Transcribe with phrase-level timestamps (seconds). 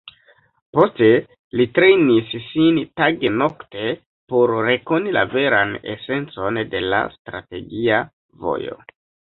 [0.77, 1.09] Poste
[1.59, 3.93] li trejnis sin tage-nokte
[4.33, 8.03] por rekoni la veran esencon de la Strategia
[8.47, 8.83] Vojo.